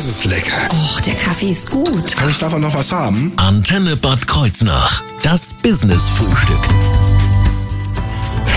Das 0.00 0.08
ist 0.08 0.24
lecker. 0.24 0.56
Och, 0.72 1.02
der 1.02 1.12
Kaffee 1.12 1.50
ist 1.50 1.70
gut. 1.70 2.16
Kann 2.16 2.30
ich 2.30 2.38
davon 2.38 2.62
noch 2.62 2.72
was 2.72 2.90
haben? 2.90 3.34
Antenne 3.36 3.96
Bad 3.96 4.26
Kreuznach. 4.26 5.02
Das 5.22 5.52
Business-Frühstück. 5.52 6.56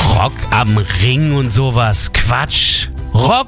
Rock 0.07 0.31
am 0.51 0.77
Ring 1.01 1.33
und 1.33 1.49
sowas. 1.49 2.13
Quatsch. 2.13 2.87
Rock 3.13 3.47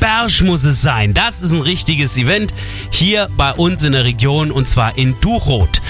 Bersch 0.00 0.42
muss 0.42 0.64
es 0.64 0.82
sein. 0.82 1.14
Das 1.14 1.40
ist 1.40 1.52
ein 1.52 1.60
richtiges 1.60 2.16
Event 2.16 2.52
hier 2.90 3.28
bei 3.36 3.52
uns 3.52 3.84
in 3.84 3.92
der 3.92 4.02
Region 4.02 4.50
und 4.50 4.66
zwar 4.66 4.98
in 4.98 5.14
Duchroth. 5.20 5.80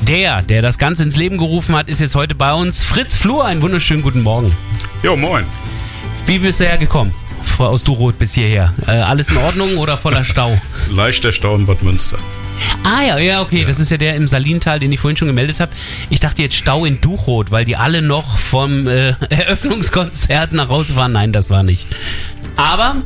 Der, 0.00 0.40
der 0.40 0.62
das 0.62 0.78
Ganze 0.78 1.02
ins 1.02 1.16
Leben 1.16 1.36
gerufen 1.36 1.76
hat, 1.76 1.90
ist 1.90 2.00
jetzt 2.00 2.14
heute 2.14 2.34
bei 2.34 2.54
uns. 2.54 2.82
Fritz 2.82 3.14
Flur, 3.14 3.44
einen 3.44 3.60
wunderschönen 3.60 4.00
guten 4.00 4.22
Morgen. 4.22 4.56
Jo, 5.02 5.18
moin. 5.18 5.44
Wie 6.24 6.38
bist 6.38 6.60
du 6.60 6.64
hergekommen? 6.64 7.12
Aus 7.66 7.84
Duchroth 7.84 8.18
bis 8.18 8.34
hierher. 8.34 8.72
Äh, 8.86 8.92
alles 8.92 9.30
in 9.30 9.36
Ordnung 9.38 9.76
oder 9.78 9.98
voller 9.98 10.24
Stau? 10.24 10.60
Leichter 10.90 11.32
Stau 11.32 11.54
in 11.56 11.66
Bad 11.66 11.82
Münster. 11.82 12.18
Ah 12.84 13.02
ja, 13.02 13.18
ja, 13.18 13.42
okay. 13.42 13.60
Ja. 13.60 13.66
Das 13.66 13.78
ist 13.78 13.90
ja 13.90 13.96
der 13.96 14.14
im 14.14 14.28
Salintal, 14.28 14.80
den 14.80 14.92
ich 14.92 15.00
vorhin 15.00 15.16
schon 15.16 15.28
gemeldet 15.28 15.60
habe. 15.60 15.72
Ich 16.10 16.20
dachte 16.20 16.42
jetzt 16.42 16.56
Stau 16.56 16.84
in 16.84 17.00
Duchroth, 17.00 17.50
weil 17.50 17.64
die 17.64 17.76
alle 17.76 18.02
noch 18.02 18.38
vom 18.38 18.86
äh, 18.86 19.10
Eröffnungskonzert 19.30 20.52
nach 20.52 20.68
Hause 20.68 20.94
fahren. 20.94 21.12
Nein, 21.12 21.32
das 21.32 21.50
war 21.50 21.62
nicht. 21.62 21.86
Aber 22.56 22.96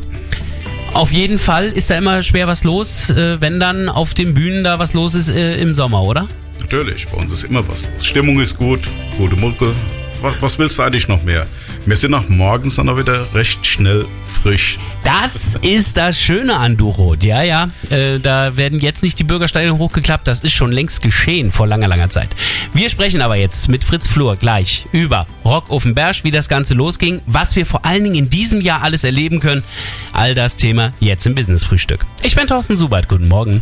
auf 0.94 1.10
jeden 1.10 1.38
Fall 1.38 1.66
ist 1.66 1.90
da 1.90 1.96
immer 1.96 2.22
schwer 2.22 2.46
was 2.46 2.64
los, 2.64 3.10
äh, 3.10 3.40
wenn 3.40 3.58
dann 3.60 3.88
auf 3.88 4.14
den 4.14 4.34
Bühnen 4.34 4.64
da 4.64 4.78
was 4.78 4.92
los 4.92 5.14
ist 5.14 5.28
äh, 5.28 5.56
im 5.56 5.74
Sommer, 5.74 6.02
oder? 6.02 6.28
Natürlich, 6.60 7.08
bei 7.08 7.18
uns 7.18 7.32
ist 7.32 7.44
immer 7.44 7.66
was 7.66 7.82
los. 7.82 8.06
Stimmung 8.06 8.40
ist 8.40 8.56
gut, 8.56 8.88
gute 9.16 9.36
Mucke, 9.36 9.74
was, 10.22 10.40
was 10.40 10.58
willst 10.58 10.78
du 10.78 10.82
eigentlich 10.82 11.08
noch 11.08 11.22
mehr? 11.22 11.46
Wir 11.86 11.96
sind 11.96 12.14
auch 12.14 12.28
morgens 12.28 12.76
dann 12.76 12.88
auch 12.88 12.98
wieder 12.98 13.26
recht 13.34 13.66
schnell 13.66 14.06
frisch. 14.26 14.78
Das 15.04 15.56
ist 15.62 15.96
das 15.96 16.18
Schöne 16.18 16.56
an 16.56 16.76
Duchroth. 16.76 17.24
Ja, 17.24 17.42
ja. 17.42 17.70
Äh, 17.90 18.20
da 18.20 18.56
werden 18.56 18.78
jetzt 18.78 19.02
nicht 19.02 19.18
die 19.18 19.24
Bürgersteine 19.24 19.76
hochgeklappt. 19.76 20.28
Das 20.28 20.40
ist 20.40 20.52
schon 20.52 20.72
längst 20.72 21.02
geschehen 21.02 21.50
vor 21.50 21.66
langer, 21.66 21.88
langer 21.88 22.08
Zeit. 22.08 22.30
Wir 22.72 22.88
sprechen 22.88 23.20
aber 23.20 23.36
jetzt 23.36 23.68
mit 23.68 23.84
Fritz 23.84 24.08
Flur 24.08 24.36
gleich 24.36 24.86
über 24.92 25.26
Rock 25.44 25.70
auf 25.70 25.82
dem 25.82 25.94
Berg, 25.94 26.22
wie 26.22 26.30
das 26.30 26.48
Ganze 26.48 26.74
losging, 26.74 27.20
was 27.26 27.56
wir 27.56 27.66
vor 27.66 27.84
allen 27.84 28.04
Dingen 28.04 28.16
in 28.16 28.30
diesem 28.30 28.60
Jahr 28.60 28.82
alles 28.82 29.04
erleben 29.04 29.40
können. 29.40 29.64
All 30.12 30.34
das 30.34 30.56
Thema 30.56 30.92
jetzt 31.00 31.26
im 31.26 31.34
Business 31.34 31.64
Frühstück. 31.64 32.06
Ich 32.22 32.36
bin 32.36 32.46
Thorsten 32.46 32.76
Subert. 32.76 33.08
Guten 33.08 33.28
Morgen. 33.28 33.60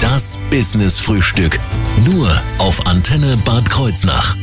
Das 0.00 0.38
Business 0.50 1.00
Frühstück. 1.00 1.58
Nur 2.04 2.42
auf 2.58 2.86
Antenne 2.86 3.38
Bad 3.38 3.70
Kreuznach. 3.70 4.36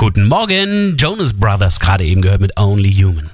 Guten 0.00 0.28
Morgen, 0.28 0.96
Jonas 0.96 1.34
Brothers, 1.34 1.78
gerade 1.78 2.06
eben 2.06 2.22
gehört 2.22 2.40
mit 2.40 2.58
Only 2.58 2.90
Human. 2.90 3.28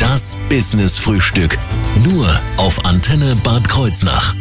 Das 0.00 0.38
Business 0.48 0.96
Frühstück. 0.96 1.58
Nur 2.02 2.40
auf 2.56 2.86
Antenne 2.86 3.36
Bad 3.44 3.68
Kreuznach. 3.68 4.34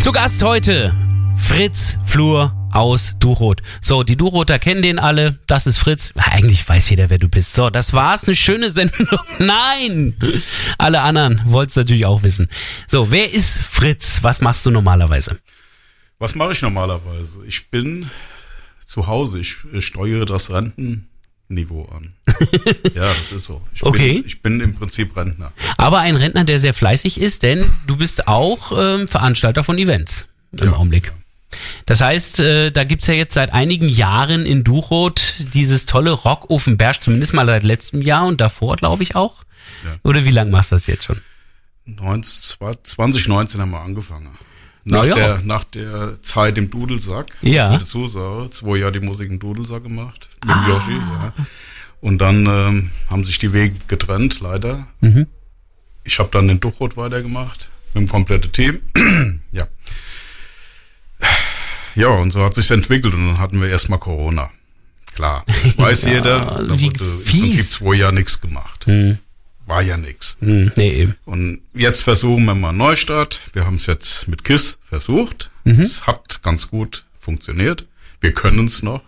Zu 0.00 0.10
Gast 0.10 0.42
heute 0.42 0.92
Fritz 1.36 1.96
Flur 2.04 2.52
aus 2.72 3.14
Duroth. 3.20 3.62
So, 3.80 4.02
die 4.02 4.16
Duroter 4.16 4.58
kennen 4.58 4.82
den 4.82 4.98
alle. 4.98 5.38
Das 5.46 5.68
ist 5.68 5.78
Fritz. 5.78 6.12
Eigentlich 6.16 6.68
weiß 6.68 6.90
jeder, 6.90 7.08
wer 7.08 7.18
du 7.18 7.28
bist. 7.28 7.54
So, 7.54 7.70
das 7.70 7.92
war's. 7.92 8.26
Eine 8.26 8.34
schöne 8.34 8.70
Sendung. 8.70 9.20
Nein! 9.38 10.16
Alle 10.76 11.02
anderen 11.02 11.40
wollten 11.44 11.70
es 11.70 11.76
natürlich 11.76 12.04
auch 12.04 12.24
wissen. 12.24 12.48
So, 12.88 13.12
wer 13.12 13.32
ist 13.32 13.58
Fritz? 13.58 14.24
Was 14.24 14.40
machst 14.40 14.66
du 14.66 14.72
normalerweise? 14.72 15.38
Was 16.18 16.34
mache 16.34 16.50
ich 16.50 16.62
normalerweise? 16.62 17.44
Ich 17.46 17.70
bin 17.70 18.10
zu 18.96 19.06
Hause. 19.06 19.40
Ich 19.40 19.58
steuere 19.80 20.24
das 20.24 20.50
Rentenniveau 20.50 21.86
an. 21.94 22.14
ja, 22.94 23.12
das 23.12 23.30
ist 23.30 23.44
so. 23.44 23.60
Ich 23.74 23.82
okay. 23.82 24.14
Bin, 24.14 24.26
ich 24.26 24.40
bin 24.40 24.60
im 24.60 24.74
Prinzip 24.74 25.14
Rentner. 25.14 25.52
Aber 25.76 26.00
ein 26.00 26.16
Rentner, 26.16 26.44
der 26.44 26.60
sehr 26.60 26.72
fleißig 26.72 27.20
ist, 27.20 27.42
denn 27.42 27.62
du 27.86 27.98
bist 27.98 28.26
auch 28.26 28.72
ähm, 28.74 29.06
Veranstalter 29.06 29.62
von 29.62 29.76
Events 29.76 30.28
im 30.52 30.68
ja, 30.68 30.72
Augenblick. 30.72 31.12
Das 31.84 32.00
heißt, 32.00 32.40
äh, 32.40 32.70
da 32.70 32.84
gibt's 32.84 33.06
ja 33.06 33.12
jetzt 33.12 33.34
seit 33.34 33.52
einigen 33.52 33.86
Jahren 33.86 34.46
in 34.46 34.64
Duchroth 34.64 35.34
dieses 35.52 35.84
tolle 35.84 36.12
Rock 36.12 36.48
Berg, 36.78 37.02
zumindest 37.02 37.34
mal 37.34 37.44
seit 37.44 37.64
letztem 37.64 38.00
Jahr 38.00 38.26
und 38.26 38.40
davor, 38.40 38.76
glaube 38.76 39.02
ich, 39.02 39.14
auch. 39.14 39.44
Ja. 39.84 39.94
Oder 40.04 40.24
wie 40.24 40.30
lange 40.30 40.50
machst 40.50 40.72
du 40.72 40.76
das 40.76 40.86
jetzt 40.86 41.04
schon? 41.04 41.20
2019 42.22 43.60
haben 43.60 43.72
wir 43.72 43.80
angefangen. 43.80 44.30
Nach, 44.88 45.04
ja. 45.04 45.14
der, 45.16 45.40
nach 45.42 45.64
der 45.64 46.22
Zeit 46.22 46.56
im 46.58 46.70
Dudelsack, 46.70 47.32
ja. 47.42 47.74
ich 47.74 47.80
dazu 47.80 48.06
sagen, 48.06 48.52
zwei 48.52 48.76
Jahre 48.76 48.92
die 48.92 49.00
Musik 49.00 49.28
im 49.28 49.40
Dudelsack 49.40 49.82
gemacht, 49.82 50.28
mit 50.44 50.54
ah. 50.54 50.68
Yoshi, 50.68 50.92
ja. 50.92 51.32
Und 52.00 52.18
dann 52.18 52.46
ähm, 52.46 52.90
haben 53.10 53.24
sich 53.24 53.40
die 53.40 53.52
Wege 53.52 53.74
getrennt, 53.88 54.38
leider. 54.38 54.86
Mhm. 55.00 55.26
Ich 56.04 56.20
habe 56.20 56.28
dann 56.30 56.46
den 56.46 56.60
Duchrot 56.60 56.96
weitergemacht, 56.96 57.68
mit 57.94 58.04
dem 58.04 58.08
kompletten 58.08 58.52
Team. 58.52 58.80
ja. 59.50 59.64
Ja, 61.96 62.08
und 62.10 62.30
so 62.30 62.44
hat 62.44 62.54
sich 62.54 62.70
entwickelt 62.70 63.12
und 63.14 63.26
dann 63.26 63.38
hatten 63.38 63.60
wir 63.60 63.68
erstmal 63.68 63.98
Corona. 63.98 64.50
Klar, 65.16 65.44
weiß 65.78 66.04
ja, 66.04 66.12
jeder, 66.12 66.44
da 66.44 66.80
wurde 66.80 66.84
im 66.84 67.24
Prinzip 67.24 67.72
zwei 67.72 67.94
Jahre 67.94 68.14
nichts 68.14 68.40
gemacht. 68.40 68.86
Mhm 68.86 69.18
war 69.66 69.82
ja 69.82 69.96
nix. 69.96 70.36
Hm, 70.40 70.72
nee, 70.76 70.90
eben. 70.90 71.16
Und 71.24 71.60
jetzt 71.74 72.02
versuchen 72.02 72.44
wir 72.44 72.54
mal 72.54 72.72
Neustart. 72.72 73.40
Wir 73.52 73.66
haben 73.66 73.76
es 73.76 73.86
jetzt 73.86 74.28
mit 74.28 74.44
KISS 74.44 74.78
versucht. 74.82 75.50
Mhm. 75.64 75.80
Es 75.80 76.06
hat 76.06 76.42
ganz 76.42 76.70
gut 76.70 77.04
funktioniert. 77.18 77.86
Wir 78.20 78.32
können 78.32 78.66
es 78.66 78.82
noch. 78.82 79.02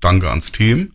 Danke 0.00 0.28
ans 0.28 0.52
Team. 0.52 0.92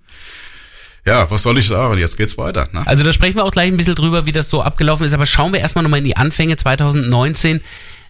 Ja, 1.06 1.32
was 1.32 1.42
soll 1.44 1.58
ich 1.58 1.66
sagen? 1.66 1.98
Jetzt 1.98 2.18
geht's 2.18 2.38
weiter. 2.38 2.70
Ne? 2.72 2.86
Also 2.86 3.04
da 3.04 3.12
sprechen 3.12 3.36
wir 3.36 3.44
auch 3.44 3.52
gleich 3.52 3.72
ein 3.72 3.78
bisschen 3.78 3.96
drüber, 3.96 4.26
wie 4.28 4.32
das 4.32 4.50
so 4.50 4.62
abgelaufen 4.62 5.06
ist. 5.06 5.14
Aber 5.14 5.26
schauen 5.26 5.52
wir 5.52 5.60
erstmal 5.60 5.84
nochmal 5.84 6.00
in 6.00 6.06
die 6.06 6.18
Anfänge 6.18 6.58
2019. 6.58 7.62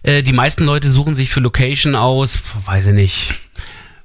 Äh, 0.02 0.22
die 0.22 0.32
meisten 0.32 0.64
Leute 0.64 0.90
suchen 0.90 1.14
sich 1.14 1.30
für 1.30 1.40
Location 1.40 1.94
aus, 1.94 2.42
weiß 2.66 2.86
ich 2.86 2.92
nicht, 2.92 3.34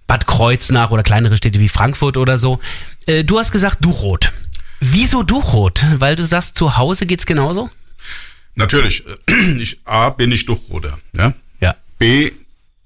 Bad 0.05 0.25
Kreuznach 0.25 0.91
oder 0.91 1.03
kleinere 1.03 1.35
Städte 1.35 1.59
wie 1.59 1.67
Frankfurt 1.67 2.15
oder 2.15 2.37
so. 2.37 2.59
Äh, 3.07 3.25
du 3.25 3.37
hast 3.39 3.51
gesagt, 3.51 3.79
du 3.81 3.91
rot. 3.91 4.31
Wieso 4.79 5.23
Duchrot? 5.23 5.83
Weil 5.97 6.15
du 6.15 6.25
sagst, 6.25 6.57
zu 6.57 6.77
Hause 6.77 7.05
geht's 7.05 7.25
genauso? 7.25 7.69
Natürlich. 8.55 9.03
Ich, 9.59 9.79
A, 9.85 10.09
bin 10.09 10.31
ich 10.31 10.45
Duchroter. 10.45 10.99
Ja? 11.13 11.33
ja. 11.59 11.75
B, 11.99 12.31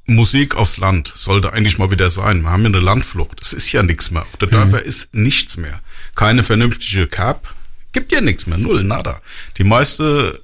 Musik 0.05 0.55
aufs 0.55 0.77
Land 0.77 1.11
sollte 1.13 1.53
eigentlich 1.53 1.77
mal 1.77 1.91
wieder 1.91 2.11
sein. 2.11 2.41
Wir 2.41 2.49
haben 2.49 2.63
ja 2.63 2.67
eine 2.67 2.79
Landflucht. 2.79 3.41
Es 3.41 3.53
ist 3.53 3.71
ja 3.71 3.83
nichts 3.83 4.11
mehr. 4.11 4.23
Auf 4.23 4.37
der 4.37 4.49
Dörfer 4.49 4.79
mhm. 4.79 4.85
ist 4.85 5.13
nichts 5.13 5.57
mehr. 5.57 5.81
Keine 6.15 6.43
vernünftige 6.43 7.07
Cap. 7.07 7.53
Gibt 7.93 8.11
ja 8.11 8.21
nichts 8.21 8.47
mehr. 8.47 8.57
Null, 8.57 8.83
nada. 8.83 9.21
Die 9.57 9.63
meiste, 9.63 10.41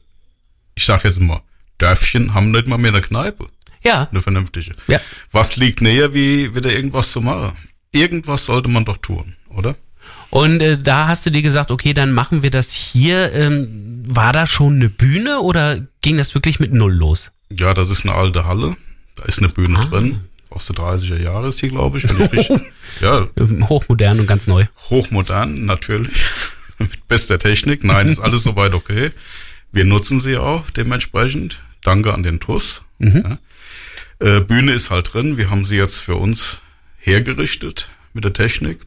ich 0.76 0.86
sag 0.86 1.04
jetzt 1.04 1.20
mal, 1.20 1.42
Dörfchen 1.78 2.34
haben 2.34 2.52
nicht 2.52 2.68
mal 2.68 2.78
mehr 2.78 2.92
eine 2.92 3.02
Kneipe. 3.02 3.48
Ja. 3.84 4.08
Eine 4.10 4.22
vernünftige. 4.22 4.76
Ja. 4.88 5.00
Was 5.32 5.56
liegt 5.56 5.82
näher, 5.82 6.14
wie 6.14 6.56
wieder 6.56 6.74
irgendwas 6.74 7.12
zu 7.12 7.22
machen? 7.22 7.54
Irgendwas 7.92 8.46
sollte 8.46 8.70
man 8.70 8.86
doch 8.86 8.98
tun, 8.98 9.36
oder? 9.50 9.76
Und 10.30 10.62
äh, 10.62 10.78
da 10.78 11.08
hast 11.08 11.26
du 11.26 11.30
dir 11.30 11.42
gesagt, 11.42 11.72
okay, 11.72 11.94
dann 11.94 12.12
machen 12.12 12.44
wir 12.44 12.52
das 12.52 12.72
hier. 12.74 13.34
Ähm, 13.34 14.04
war 14.08 14.34
da 14.34 14.48
schon 14.48 14.76
eine 14.76 14.90
Bühne 14.90 15.40
oder 15.40 15.82
ging 16.02 16.18
das 16.18 16.34
wirklich 16.34 16.60
mit 16.60 16.74
Null 16.74 16.94
los? 16.94 17.32
Ja, 17.50 17.74
das 17.74 17.90
ist 17.90 18.06
eine 18.06 18.16
alte 18.16 18.46
Halle. 18.46 18.76
Da 19.16 19.26
ist 19.26 19.40
eine 19.40 19.50
Bühne 19.50 19.80
ah. 19.80 19.86
drin. 19.86 20.22
Aus 20.50 20.66
den 20.66 20.78
30er 20.78 21.22
Jahren 21.22 21.46
ist 21.50 21.62
die, 21.62 21.70
glaube 21.70 21.98
ich. 21.98 22.06
Ich 22.06 22.50
ja. 23.02 23.28
Hochmodern 23.38 24.20
und 24.20 24.28
ganz 24.28 24.48
neu. 24.48 24.66
Hochmodern, 24.90 25.66
natürlich. 25.66 26.26
mit 26.78 27.08
bester 27.08 27.40
Technik. 27.40 27.84
Nein, 27.84 28.08
ist 28.08 28.20
alles 28.20 28.44
soweit 28.44 28.74
okay. 28.74 29.12
Wir 29.72 29.86
nutzen 29.86 30.20
sie 30.20 30.38
auch 30.38 30.70
dementsprechend. 30.70 31.62
Danke 31.84 32.14
an 32.14 32.24
den 32.24 32.40
TUS. 32.40 32.84
Mhm. 33.00 33.24
Ja. 34.22 34.38
Äh, 34.38 34.42
Bühne 34.42 34.74
ist 34.74 34.90
halt 34.90 35.14
drin. 35.14 35.38
Wir 35.38 35.50
haben 35.50 35.66
sie 35.66 35.78
jetzt 35.78 36.00
für 36.00 36.16
uns 36.16 36.62
hergerichtet 36.98 37.92
mit 38.14 38.24
der 38.24 38.34
Technik 38.34 38.80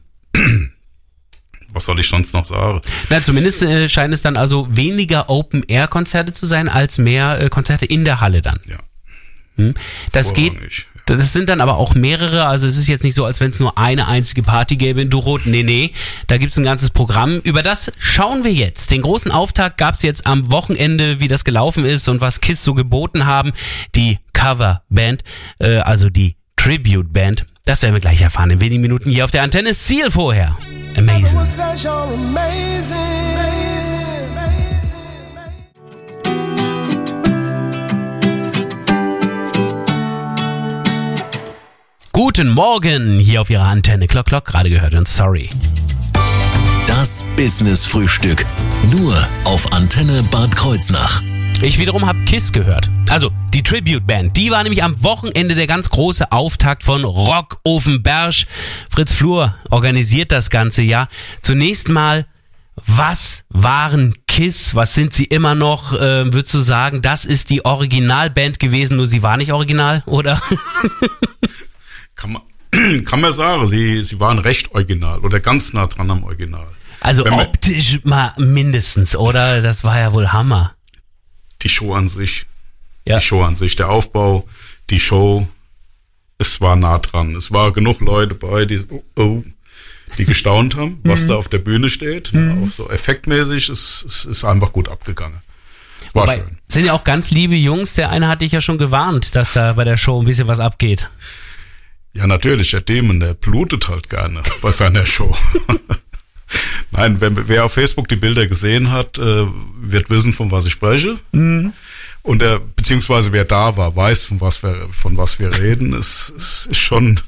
was 1.73 1.85
soll 1.85 1.99
ich 1.99 2.07
sonst 2.07 2.33
noch 2.33 2.45
sagen? 2.45 2.81
Na, 3.09 3.21
zumindest 3.21 3.63
äh, 3.63 3.87
scheint 3.89 4.13
es 4.13 4.21
dann 4.21 4.37
also 4.37 4.67
weniger 4.69 5.29
Open-Air-Konzerte 5.29 6.33
zu 6.33 6.45
sein, 6.45 6.69
als 6.69 6.97
mehr 6.97 7.39
äh, 7.39 7.49
Konzerte 7.49 7.85
in 7.85 8.05
der 8.05 8.21
Halle 8.21 8.41
dann. 8.41 8.59
Ja. 8.67 8.77
Hm? 9.57 9.73
Das 10.11 10.33
geht. 10.33 10.53
Das 11.07 11.33
sind 11.33 11.49
dann 11.49 11.61
aber 11.61 11.75
auch 11.75 11.95
mehrere, 11.95 12.45
also 12.45 12.67
es 12.67 12.77
ist 12.77 12.87
jetzt 12.87 13.03
nicht 13.03 13.15
so, 13.15 13.25
als 13.25 13.41
wenn 13.41 13.49
es 13.49 13.59
nur 13.59 13.77
eine 13.77 14.07
einzige 14.07 14.43
Party 14.43 14.77
gäbe 14.77 15.01
in 15.01 15.09
Durot. 15.09 15.45
Nee, 15.45 15.63
nee, 15.63 15.91
da 16.27 16.37
gibt's 16.37 16.57
ein 16.57 16.63
ganzes 16.63 16.91
Programm. 16.91 17.41
Über 17.43 17.63
das 17.63 17.91
schauen 17.97 18.43
wir 18.43 18.53
jetzt. 18.53 18.91
Den 18.91 19.01
großen 19.01 19.31
Auftakt 19.31 19.77
gab's 19.77 20.03
jetzt 20.03 20.25
am 20.25 20.51
Wochenende, 20.51 21.19
wie 21.19 21.27
das 21.27 21.43
gelaufen 21.43 21.85
ist 21.85 22.07
und 22.07 22.21
was 22.21 22.39
KISS 22.39 22.63
so 22.63 22.73
geboten 22.73 23.25
haben. 23.25 23.51
Die 23.95 24.19
Coverband, 24.33 25.23
äh, 25.59 25.77
also 25.77 26.09
die 26.09 26.35
Tribute 26.55 27.11
Band. 27.11 27.45
Das 27.71 27.83
werden 27.83 27.93
wir 27.93 28.01
gleich 28.01 28.21
erfahren 28.21 28.49
in 28.49 28.59
wenigen 28.59 28.81
Minuten 28.81 29.09
hier 29.09 29.23
auf 29.23 29.31
der 29.31 29.43
Antenne. 29.43 29.71
Ziel 29.71 30.11
vorher. 30.11 30.57
Amazing. 30.97 31.39
Guten 42.11 42.49
Morgen 42.49 43.19
hier 43.19 43.39
auf 43.39 43.49
Ihrer 43.49 43.67
Antenne. 43.67 44.07
Klock, 44.07 44.25
klock, 44.25 44.43
gerade 44.43 44.69
gehört 44.69 44.93
und 44.93 45.07
sorry. 45.07 45.49
Das 46.87 47.23
Business 47.37 47.85
Frühstück. 47.85 48.45
Nur 48.91 49.15
auf 49.45 49.71
Antenne 49.71 50.23
Bad 50.23 50.53
Kreuznach. 50.57 51.21
Ich 51.63 51.77
wiederum 51.77 52.07
habe 52.07 52.17
Kiss 52.25 52.51
gehört. 52.51 52.89
Also 53.07 53.31
die 53.53 53.61
Tribute 53.61 54.07
Band. 54.07 54.35
Die 54.35 54.49
war 54.49 54.63
nämlich 54.63 54.81
am 54.81 55.03
Wochenende 55.03 55.53
der 55.53 55.67
ganz 55.67 55.91
große 55.91 56.31
Auftakt 56.31 56.83
von 56.83 57.03
Rock 57.03 57.59
Ofenberg. 57.63 58.33
Fritz 58.89 59.13
Flur 59.13 59.53
organisiert 59.69 60.31
das 60.31 60.49
ganze 60.49 60.81
Jahr. 60.81 61.07
Zunächst 61.43 61.87
mal, 61.87 62.25
was 62.75 63.43
waren 63.49 64.15
Kiss? 64.27 64.73
Was 64.73 64.95
sind 64.95 65.13
sie 65.13 65.25
immer 65.25 65.53
noch? 65.53 65.93
Äh, 65.93 66.33
würdest 66.33 66.55
du 66.55 66.61
sagen, 66.61 67.03
das 67.03 67.25
ist 67.25 67.51
die 67.51 67.63
Originalband 67.63 68.59
gewesen, 68.59 68.97
nur 68.97 69.05
sie 69.05 69.21
war 69.21 69.37
nicht 69.37 69.53
original, 69.53 70.01
oder? 70.07 70.41
Kann 72.15 72.31
man, 72.31 72.41
kann 73.05 73.21
man 73.21 73.33
sagen, 73.33 73.67
sie, 73.67 74.03
sie 74.03 74.19
waren 74.19 74.39
recht 74.39 74.73
original 74.73 75.19
oder 75.19 75.39
ganz 75.39 75.73
nah 75.73 75.85
dran 75.85 76.09
am 76.09 76.23
Original. 76.23 76.65
Also 77.01 77.23
optisch 77.25 77.99
mal 78.03 78.33
mindestens, 78.37 79.15
oder? 79.15 79.61
Das 79.61 79.83
war 79.83 79.99
ja 79.99 80.11
wohl 80.13 80.31
Hammer. 80.31 80.73
Die 81.63 81.69
Show 81.69 81.93
an 81.93 82.07
sich, 82.09 82.45
Ja. 83.05 83.17
die 83.19 83.23
Show 83.25 83.43
an 83.43 83.55
sich, 83.55 83.75
der 83.75 83.89
Aufbau, 83.89 84.47
die 84.89 84.99
Show, 84.99 85.47
es 86.37 86.59
war 86.61 86.75
nah 86.75 86.97
dran. 86.99 87.35
Es 87.35 87.51
war 87.51 87.71
genug 87.71 88.01
Leute 88.01 88.33
bei, 88.35 88.65
die, 88.65 88.81
oh, 88.89 89.03
oh, 89.15 89.43
die 90.17 90.25
gestaunt 90.25 90.75
haben, 90.75 90.99
was 91.03 91.27
da 91.27 91.35
auf 91.35 91.49
der 91.49 91.59
Bühne 91.59 91.89
steht. 91.89 92.31
Auch 92.35 92.71
so 92.71 92.89
effektmäßig, 92.89 93.69
es, 93.69 94.03
es 94.07 94.25
ist 94.25 94.43
einfach 94.43 94.73
gut 94.73 94.89
abgegangen. 94.89 95.41
War 96.13 96.23
Wobei, 96.23 96.37
schön. 96.37 96.57
sind 96.67 96.85
ja 96.85 96.93
auch 96.93 97.03
ganz 97.03 97.31
liebe 97.31 97.55
Jungs. 97.55 97.93
Der 97.93 98.09
eine 98.09 98.27
hatte 98.27 98.43
ich 98.43 98.51
ja 98.51 98.59
schon 98.59 98.77
gewarnt, 98.77 99.35
dass 99.35 99.53
da 99.53 99.73
bei 99.73 99.83
der 99.85 99.97
Show 99.97 100.19
ein 100.19 100.25
bisschen 100.25 100.47
was 100.47 100.59
abgeht. 100.59 101.09
Ja, 102.13 102.27
natürlich, 102.27 102.71
der 102.71 102.81
Dämon, 102.81 103.21
der 103.21 103.35
blutet 103.35 103.87
halt 103.87 104.09
gerne 104.09 104.41
bei 104.61 104.71
seiner 104.73 105.05
Show. 105.05 105.33
Nein, 106.91 107.17
wer, 107.19 107.47
wer 107.47 107.65
auf 107.65 107.73
Facebook 107.73 108.07
die 108.07 108.17
Bilder 108.17 108.47
gesehen 108.47 108.91
hat, 108.91 109.17
äh, 109.17 109.45
wird 109.81 110.09
wissen, 110.09 110.33
von 110.33 110.51
was 110.51 110.65
ich 110.65 110.73
spreche. 110.73 111.17
Und 112.23 112.41
der, 112.41 112.59
beziehungsweise 112.59 113.33
wer 113.33 113.45
da 113.45 113.77
war, 113.77 113.95
weiß, 113.95 114.25
von 114.25 114.41
was 114.41 114.61
wir, 114.61 114.87
von 114.91 115.17
was 115.17 115.39
wir 115.39 115.57
reden. 115.57 115.93
Es, 116.01 116.31
es 116.35 116.67
ist 116.67 116.77
schon 116.79 117.19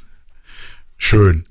schön. 0.97 1.45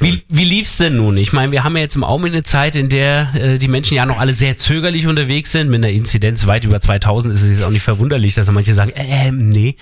Wie, 0.00 0.22
wie 0.28 0.44
lief's 0.44 0.76
denn 0.78 0.96
nun? 0.96 1.16
Ich 1.16 1.32
meine, 1.32 1.52
wir 1.52 1.64
haben 1.64 1.76
ja 1.76 1.82
jetzt 1.82 1.96
im 1.96 2.04
Augenblick 2.04 2.32
eine 2.32 2.42
Zeit, 2.42 2.76
in 2.76 2.88
der 2.88 3.34
äh, 3.34 3.58
die 3.58 3.68
Menschen 3.68 3.96
ja 3.96 4.06
noch 4.06 4.18
alle 4.18 4.32
sehr 4.32 4.58
zögerlich 4.58 5.06
unterwegs 5.06 5.52
sind. 5.52 5.70
Mit 5.70 5.84
einer 5.84 5.92
Inzidenz 5.92 6.46
weit 6.46 6.64
über 6.64 6.80
2000 6.80 7.34
ist 7.34 7.42
es 7.42 7.50
jetzt 7.50 7.62
auch 7.62 7.70
nicht 7.70 7.82
verwunderlich, 7.82 8.34
dass 8.34 8.46
da 8.46 8.52
manche 8.52 8.74
sagen, 8.74 8.92
äh, 8.94 9.30
nee. 9.32 9.76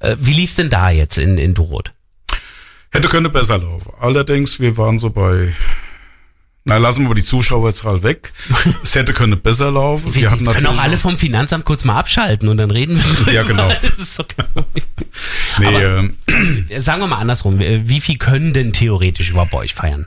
Äh, 0.00 0.16
wie 0.20 0.32
lief's 0.32 0.56
denn 0.56 0.70
da 0.70 0.90
jetzt 0.90 1.18
in, 1.18 1.38
in 1.38 1.54
Durot? 1.54 1.92
Hätte 2.92 3.08
könnte 3.08 3.30
besser 3.30 3.58
laufen. 3.58 3.92
Allerdings, 4.00 4.58
wir 4.58 4.76
waren 4.76 4.98
so 4.98 5.10
bei, 5.10 5.54
na, 6.64 6.76
lassen 6.76 7.08
wir 7.08 7.14
die 7.14 7.24
Zuschauerzahl 7.24 8.02
weg. 8.02 8.32
Es 8.82 8.94
hätte 8.94 9.12
könnte 9.12 9.36
besser 9.36 9.70
laufen. 9.70 10.14
Wir 10.14 10.22
Wir 10.22 10.30
hatten 10.30 10.44
können 10.44 10.66
auch 10.66 10.78
alle 10.80 10.98
vom 10.98 11.16
Finanzamt 11.18 11.64
kurz 11.64 11.84
mal 11.84 11.96
abschalten 11.98 12.48
und 12.48 12.58
dann 12.58 12.70
reden 12.70 12.96
wir 12.96 13.14
drüber. 13.16 13.32
Ja, 13.32 13.42
genau. 13.44 13.68
Das 13.82 13.98
ist 13.98 14.14
so 14.14 14.24
nee, 15.58 15.66
aber- 15.66 15.98
ähm, 15.98 16.16
Sagen 16.78 17.00
wir 17.00 17.06
mal 17.06 17.18
andersrum. 17.18 17.60
Äh, 17.60 17.88
Wie 17.88 18.00
viel 18.00 18.18
können 18.18 18.52
denn 18.52 18.72
theoretisch 18.72 19.30
überhaupt 19.30 19.50
bei 19.52 19.58
euch 19.58 19.74
feiern? 19.74 20.06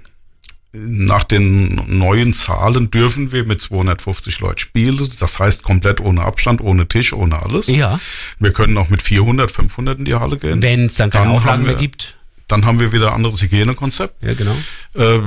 Nach 0.75 1.23
den 1.23 1.75
neuen 1.99 2.33
Zahlen 2.33 2.89
dürfen 2.89 3.31
wir 3.31 3.45
mit 3.45 3.61
250 3.61 4.39
Leuten 4.39 4.57
spielen. 4.59 4.97
Das 5.19 5.37
heißt 5.39 5.61
komplett 5.63 6.01
ohne 6.01 6.23
Abstand, 6.23 6.61
ohne 6.61 6.87
Tisch, 6.87 7.13
ohne 7.13 7.41
alles. 7.43 7.67
Ja. 7.67 7.99
Wir 8.39 8.53
können 8.53 8.75
auch 8.79 8.89
mit 8.89 9.01
400, 9.03 9.51
500 9.51 9.99
in 9.99 10.05
die 10.05 10.15
Halle 10.15 10.37
gehen. 10.37 10.61
Wenn 10.63 10.85
es 10.87 10.95
dann 10.95 11.11
keine 11.11 11.25
Dann 11.25 11.35
Auflagen 11.35 11.57
haben 11.59 11.63
mehr 11.67 11.73
wir- 11.75 11.79
gibt. 11.79 12.15
Dann 12.47 12.65
haben 12.65 12.79
wir 12.79 12.91
wieder 12.91 13.09
ein 13.09 13.13
anderes 13.15 13.41
Hygienekonzept. 13.41 14.21
Ja, 14.23 14.33
genau. 14.33 14.55
Äh, 14.95 15.19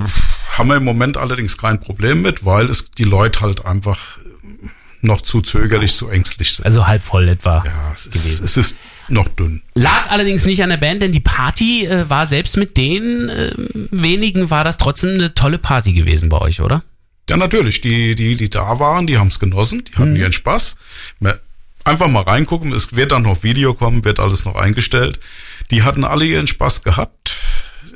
haben 0.58 0.69
wir 0.69 0.76
im 0.76 0.85
Moment 0.85 1.17
allerdings 1.17 1.58
kein 1.58 1.81
Problem 1.81 2.23
mit, 2.23 2.44
weil 2.44 2.70
es 2.70 2.91
die 2.91 3.05
Leute 3.05 3.41
halt 3.41 3.64
einfach 3.67 4.19
noch 5.03 5.23
zu 5.23 5.41
zögerlich, 5.41 5.94
zu 5.94 6.08
ängstlich 6.08 6.53
sind. 6.53 6.64
Also 6.64 6.87
halb 6.87 7.03
voll 7.03 7.29
etwa. 7.29 7.62
ja, 7.64 7.93
es 7.93 8.06
ist, 8.06 8.41
es 8.41 8.56
ist 8.56 8.76
noch 9.08 9.29
dünn. 9.29 9.62
Lag 9.75 10.11
allerdings 10.11 10.44
nicht 10.47 10.62
an 10.62 10.70
der 10.70 10.79
Band, 10.79 11.03
denn 11.03 11.12
die 11.12 11.20
Party 11.20 11.87
äh, 11.87 12.08
war 12.11 12.26
selbst 12.26 12.56
mit 12.56 12.76
den 12.76 13.29
äh, 13.29 13.53
wenigen 13.91 14.50
war 14.50 14.64
das 14.64 14.79
trotzdem 14.79 15.11
eine 15.11 15.35
tolle 15.35 15.58
Party 15.58 15.93
gewesen 15.93 16.29
bei 16.29 16.38
euch, 16.38 16.61
oder? 16.61 16.82
Ja, 17.29 17.37
natürlich. 17.37 17.81
Die, 17.81 18.14
die, 18.14 18.37
die 18.37 18.50
da 18.50 18.79
waren, 18.79 19.06
die 19.06 19.19
haben 19.19 19.29
es 19.29 19.38
genossen, 19.38 19.85
die 19.85 19.97
hatten 19.97 20.17
ihren 20.17 20.32
Spaß. 20.32 20.76
Einfach 21.85 22.09
mal 22.09 22.23
reingucken. 22.23 22.73
Es 22.73 22.94
wird 22.97 23.12
dann 23.12 23.23
noch 23.23 23.43
Video 23.43 23.75
kommen, 23.75 24.05
wird 24.05 24.20
alles 24.20 24.44
noch 24.44 24.56
eingestellt. 24.56 25.20
Die 25.70 25.82
hatten 25.82 26.05
alle 26.05 26.25
ihren 26.25 26.47
Spaß 26.47 26.82
gehabt. 26.82 27.16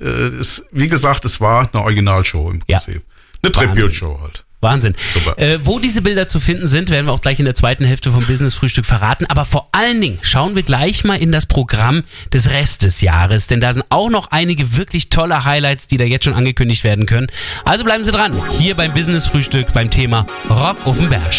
Äh, 0.00 0.04
Es, 0.04 0.64
wie 0.72 0.88
gesagt, 0.88 1.24
es 1.24 1.40
war 1.40 1.68
eine 1.72 1.82
Originalshow 1.82 2.50
im 2.50 2.60
Ja. 2.68 2.78
Prinzip. 2.78 3.02
Eine 3.42 3.54
Wahnsinn. 3.54 3.74
Tribute-Show 3.74 4.18
halt. 4.22 4.44
Wahnsinn. 4.62 4.94
Super. 5.06 5.38
Äh, 5.38 5.58
wo 5.64 5.78
diese 5.78 6.02
Bilder 6.02 6.28
zu 6.28 6.38
finden 6.38 6.66
sind, 6.66 6.90
werden 6.90 7.06
wir 7.06 7.14
auch 7.14 7.22
gleich 7.22 7.38
in 7.38 7.46
der 7.46 7.54
zweiten 7.54 7.86
Hälfte 7.86 8.10
vom 8.10 8.26
Business 8.26 8.54
Frühstück 8.54 8.84
verraten. 8.84 9.24
Aber 9.24 9.46
vor 9.46 9.70
allen 9.72 9.98
Dingen 10.02 10.18
schauen 10.20 10.54
wir 10.54 10.62
gleich 10.62 11.02
mal 11.02 11.14
in 11.14 11.32
das 11.32 11.46
Programm 11.46 12.02
des 12.34 12.50
Rest 12.50 12.82
des 12.82 13.00
Jahres, 13.00 13.46
denn 13.46 13.62
da 13.62 13.72
sind 13.72 13.86
auch 13.88 14.10
noch 14.10 14.30
einige 14.30 14.76
wirklich 14.76 15.08
tolle 15.08 15.46
Highlights, 15.46 15.86
die 15.88 15.96
da 15.96 16.04
jetzt 16.04 16.26
schon 16.26 16.34
angekündigt 16.34 16.84
werden 16.84 17.06
können. 17.06 17.28
Also 17.64 17.84
bleiben 17.84 18.04
Sie 18.04 18.12
dran, 18.12 18.50
hier 18.50 18.74
beim 18.74 18.92
Business 18.92 19.26
Frühstück 19.28 19.72
beim 19.72 19.90
Thema 19.90 20.26
Rock 20.50 20.86
auf 20.86 20.98
dem 20.98 21.08
Berg. 21.08 21.32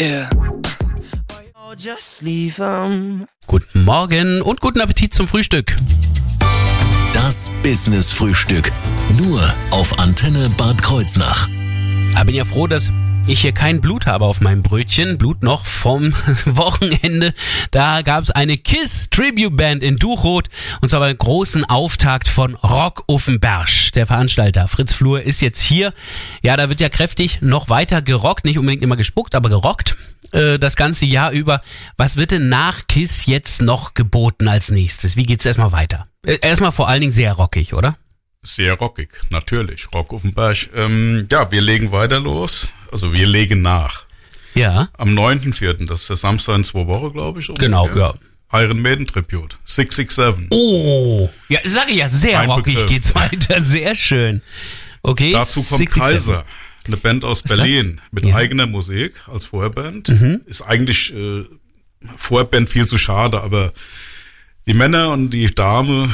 Yeah. 0.00 0.28
Just 1.86 2.20
leave 2.22 2.60
'em. 2.60 3.28
Guten 3.46 3.84
Morgen 3.84 4.42
und 4.42 4.60
guten 4.60 4.80
Appetit 4.80 5.14
zum 5.14 5.28
Frühstück. 5.28 5.76
Das 7.14 7.52
Business 7.62 8.10
Frühstück. 8.10 8.72
Nur 9.16 9.54
auf 9.70 10.00
Antenne 10.00 10.50
Bad 10.56 10.82
Kreuznach. 10.82 11.48
Da 12.12 12.24
bin 12.24 12.34
ja 12.34 12.44
froh, 12.44 12.66
dass 12.66 12.92
ich 13.28 13.40
hier 13.42 13.52
kein 13.52 13.80
Blut 13.80 14.06
habe 14.06 14.24
auf 14.24 14.40
meinem 14.40 14.64
Brötchen. 14.64 15.16
Blut 15.16 15.44
noch 15.44 15.64
vom 15.64 16.12
Wochenende. 16.44 17.32
Da 17.70 18.02
gab 18.02 18.24
es 18.24 18.32
eine 18.32 18.56
Kiss 18.56 19.08
Tribute 19.10 19.56
Band 19.56 19.84
in 19.84 19.96
Duchrot. 19.96 20.48
Und 20.80 20.88
zwar 20.88 20.98
beim 20.98 21.16
großen 21.16 21.64
Auftakt 21.66 22.26
von 22.26 22.56
Rock 22.56 23.04
Offenberg. 23.06 23.68
Der 23.94 24.06
Veranstalter 24.08 24.66
Fritz 24.66 24.92
Flur 24.92 25.22
ist 25.22 25.40
jetzt 25.40 25.62
hier. 25.62 25.94
Ja, 26.42 26.56
da 26.56 26.68
wird 26.68 26.80
ja 26.80 26.88
kräftig 26.88 27.42
noch 27.42 27.68
weiter 27.68 28.02
gerockt. 28.02 28.44
Nicht 28.44 28.58
unbedingt 28.58 28.82
immer 28.82 28.96
gespuckt, 28.96 29.36
aber 29.36 29.50
gerockt. 29.50 29.96
Äh, 30.32 30.58
Das 30.58 30.76
ganze 30.76 31.04
Jahr 31.06 31.30
über. 31.32 31.62
Was 31.96 32.16
wird 32.16 32.30
denn 32.30 32.48
nach 32.48 32.86
Kiss 32.88 33.26
jetzt 33.26 33.62
noch 33.62 33.94
geboten 33.94 34.48
als 34.48 34.70
nächstes? 34.70 35.16
Wie 35.16 35.24
geht's 35.24 35.46
erstmal 35.46 35.72
weiter? 35.72 36.06
Äh, 36.24 36.38
Erstmal 36.42 36.72
vor 36.72 36.88
allen 36.88 37.00
Dingen 37.00 37.12
sehr 37.12 37.32
rockig, 37.32 37.74
oder? 37.74 37.96
Sehr 38.42 38.74
rockig, 38.74 39.10
natürlich. 39.30 39.88
Rock 39.92 40.12
auf 40.12 40.22
dem 40.22 40.32
Berg. 40.32 40.68
Ähm, 40.74 41.26
ja, 41.30 41.50
wir 41.50 41.60
legen 41.60 41.90
weiter 41.92 42.20
los. 42.20 42.68
Also 42.92 43.12
wir 43.12 43.26
legen 43.26 43.60
nach. 43.62 44.04
Ja. 44.54 44.88
Am 44.96 45.10
9.4., 45.18 45.86
das 45.86 46.02
ist 46.02 46.08
der 46.10 46.16
Samstag 46.16 46.54
in 46.56 46.64
zwei 46.64 46.86
Wochen, 46.86 47.12
glaube 47.12 47.40
ich. 47.40 47.48
Genau, 47.58 47.84
ungefähr. 47.84 48.14
Iron 48.52 48.80
Maiden 48.80 49.06
Tribute. 49.06 49.58
667. 49.64 50.46
Oh, 50.50 51.28
ja, 51.48 51.58
sage 51.64 51.90
ich 51.90 51.96
ja, 51.98 52.08
sehr 52.08 52.38
Ein 52.40 52.50
rockig 52.50 52.74
Begriff. 52.76 52.88
geht's 52.88 53.14
weiter, 53.14 53.60
sehr 53.60 53.94
schön. 53.96 54.40
Okay. 55.02 55.32
Dazu 55.32 55.62
kommt 55.64 55.78
67. 55.80 56.02
Kaiser, 56.02 56.44
eine 56.86 56.96
Band 56.96 57.24
aus 57.24 57.42
das? 57.42 57.56
Berlin 57.56 58.00
mit 58.10 58.24
Ja. 58.24 58.30
Mhm. 58.30 58.36
eigener 58.36 58.66
Musik 58.66 59.14
als 59.26 59.44
Vorband. 59.46 60.08
Ist 60.46 60.62
eigentlich 60.62 61.14
äh, 61.14 61.44
Vorband 62.16 62.68
viel 62.70 62.86
zu 62.86 62.98
schade, 62.98 63.40
aber 63.42 63.72
die 64.66 64.74
Männer 64.74 65.10
und 65.10 65.30
die 65.30 65.46
Dame 65.54 66.10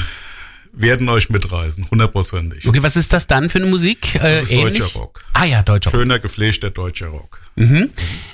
werden 0.74 1.08
euch 1.10 1.28
mitreißen, 1.28 1.90
hundertprozentig. 1.90 2.66
Okay, 2.66 2.82
was 2.82 2.96
ist 2.96 3.12
das 3.12 3.26
dann 3.26 3.50
für 3.50 3.58
eine 3.58 3.66
Musik? 3.66 4.14
Äh, 4.14 4.18
Das 4.36 4.42
ist 4.44 4.52
ähnlich? 4.52 4.78
deutscher 4.78 4.98
Rock. 4.98 5.24
Ah 5.34 5.44
ja, 5.44 5.62
deutscher 5.62 5.90
Rock. 5.90 6.00
Schöner, 6.00 6.18
gepflegter 6.18 6.70
deutscher 6.70 7.08
Rock. 7.08 7.40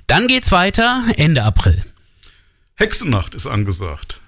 Dann 0.06 0.26
geht's 0.28 0.52
weiter, 0.52 1.02
Ende 1.16 1.42
April. 1.42 1.82
Hexennacht 2.76 3.34
ist 3.34 3.46
angesagt. 3.46 4.20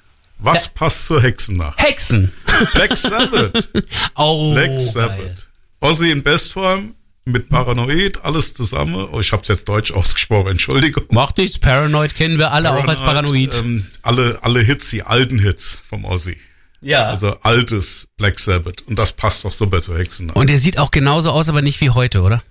Was 0.42 0.68
passt 0.68 1.06
zur 1.06 1.22
Hexennacht? 1.22 1.80
Hexen. 1.80 2.32
Black 2.72 2.96
Sabbath. 2.96 3.68
Oh, 4.16 4.54
Black 4.54 4.70
geil. 4.70 4.80
Sabbath. 4.80 5.48
Ozzy 5.80 6.10
in 6.10 6.22
Bestform 6.22 6.94
mit 7.26 7.48
Paranoid, 7.48 8.24
alles 8.24 8.54
zusammen. 8.54 9.08
Oh, 9.12 9.20
ich 9.20 9.32
hab's 9.32 9.48
jetzt 9.48 9.68
deutsch 9.68 9.92
ausgesprochen, 9.92 10.48
Entschuldigung. 10.52 11.04
Macht 11.10 11.38
nichts, 11.38 11.58
Paranoid 11.58 12.14
kennen 12.14 12.38
wir 12.38 12.50
alle 12.52 12.72
auch 12.72 12.86
als 12.86 13.00
Paranoid. 13.00 13.56
Ähm, 13.56 13.86
alle, 14.02 14.38
alle 14.42 14.60
Hits, 14.60 14.90
die 14.90 15.02
alten 15.02 15.38
Hits 15.38 15.78
vom 15.88 16.04
Ozzy. 16.04 16.38
ja. 16.80 17.08
Also 17.10 17.36
altes 17.42 18.08
Black 18.16 18.38
Sabbath. 18.40 18.82
Und 18.82 18.98
das 18.98 19.12
passt 19.12 19.44
doch 19.44 19.52
super 19.52 19.80
zur 19.82 19.98
Hexennacht. 19.98 20.36
Und 20.36 20.50
er 20.50 20.58
sieht 20.58 20.78
auch 20.78 20.90
genauso 20.90 21.30
aus, 21.30 21.48
aber 21.48 21.62
nicht 21.62 21.80
wie 21.80 21.90
heute, 21.90 22.22
oder? 22.22 22.42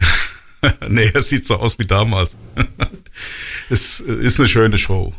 nee, 0.88 1.10
es 1.14 1.28
sieht 1.28 1.46
so 1.46 1.56
aus 1.56 1.78
wie 1.78 1.86
damals. 1.86 2.38
es 3.70 4.00
ist 4.00 4.38
eine 4.40 4.48
schöne 4.48 4.78
Show. 4.78 5.12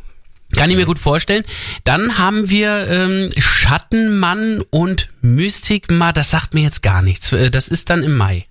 Kann 0.56 0.70
ich 0.70 0.76
mir 0.76 0.86
gut 0.86 1.00
vorstellen. 1.00 1.44
Dann 1.84 2.18
haben 2.18 2.50
wir 2.50 2.88
ähm, 2.90 3.32
Schattenmann 3.38 4.64
und 4.70 5.10
Mystikma, 5.22 6.12
das 6.14 6.30
sagt 6.30 6.54
mir 6.54 6.62
jetzt 6.64 6.82
gar 6.82 7.02
nichts. 7.02 7.32
Äh, 7.34 7.50
Das 7.52 7.68
ist 7.68 7.90
dann 7.90 8.04
im 8.04 8.16
Mai. 8.16 8.46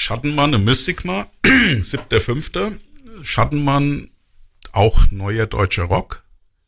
Schattenmann 0.00 0.52
im 0.52 0.62
Mystigma, 0.62 1.26
7.5. 1.44 2.78
Schattenmann, 3.24 4.10
auch 4.70 5.10
neuer 5.10 5.46
deutscher 5.46 5.82
Rock, 5.82 6.22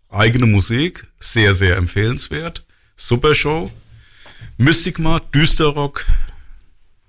eigene 0.08 0.46
Musik, 0.46 1.06
sehr, 1.20 1.54
sehr 1.54 1.76
empfehlenswert. 1.76 2.64
Super 2.96 3.36
Show. 3.36 3.70
Mystigma, 4.58 5.20
Düsterrock, 5.32 6.06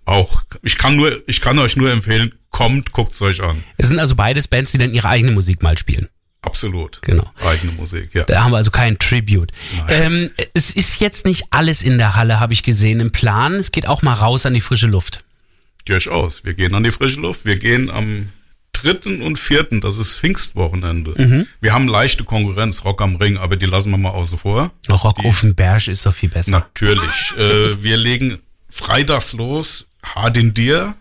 auch. 0.05 0.43
Ich 0.61 0.77
kann 0.77 0.95
nur, 0.95 1.27
ich 1.27 1.41
kann 1.41 1.57
euch 1.57 1.75
nur 1.75 1.91
empfehlen, 1.91 2.35
kommt, 2.51 2.91
guckt's 2.91 3.19
euch 3.23 3.41
an. 3.41 3.63
Es 3.77 3.87
sind 3.87 3.97
also 3.97 4.15
beides 4.15 4.47
Bands, 4.47 4.71
die 4.71 4.77
dann 4.77 4.93
ihre 4.93 5.09
eigene 5.09 5.31
Musik 5.31 5.63
mal 5.63 5.77
spielen. 5.77 6.07
Absolut. 6.43 7.01
Genau. 7.01 7.29
Eigene 7.43 7.71
Musik, 7.73 8.13
ja. 8.13 8.25
Da 8.25 8.43
haben 8.43 8.51
wir 8.51 8.57
also 8.57 8.69
kein 8.69 8.99
Tribute. 8.99 9.51
Ähm, 9.89 10.29
es 10.53 10.69
ist 10.69 10.99
jetzt 10.99 11.25
nicht 11.25 11.45
alles 11.49 11.81
in 11.81 11.97
der 11.97 12.15
Halle, 12.15 12.39
habe 12.39 12.53
ich 12.53 12.61
gesehen, 12.61 12.99
im 12.99 13.11
Plan. 13.11 13.55
Es 13.55 13.71
geht 13.71 13.87
auch 13.87 14.03
mal 14.03 14.13
raus 14.13 14.45
an 14.45 14.53
die 14.53 14.61
frische 14.61 14.87
Luft. 14.87 15.23
Durchaus. 15.85 16.43
Wir 16.45 16.53
gehen 16.53 16.73
an 16.75 16.83
die 16.83 16.91
frische 16.91 17.19
Luft. 17.19 17.45
Wir 17.45 17.57
gehen 17.57 17.89
am 17.89 18.29
dritten 18.73 19.21
und 19.21 19.37
vierten, 19.37 19.79
das 19.81 19.97
ist 19.97 20.17
Pfingstwochenende. 20.17 21.13
Mhm. 21.17 21.47
Wir 21.59 21.73
haben 21.73 21.87
leichte 21.87 22.23
Konkurrenz, 22.23 22.83
Rock 22.83 23.01
am 23.01 23.15
Ring, 23.15 23.37
aber 23.37 23.55
die 23.55 23.65
lassen 23.67 23.91
wir 23.91 23.97
mal 23.97 24.09
außen 24.09 24.37
vor. 24.39 24.71
Rock 24.89 25.23
auf 25.23 25.41
dem 25.41 25.53
Berg 25.55 25.87
ist 25.87 26.05
doch 26.05 26.13
viel 26.15 26.29
besser. 26.29 26.49
Natürlich. 26.51 27.33
äh, 27.37 27.81
wir 27.83 27.97
legen 27.97 28.39
freitags 28.69 29.33
los. 29.33 29.85
Hard 30.03 30.37
in 30.37 30.53
Dir, 30.55 30.95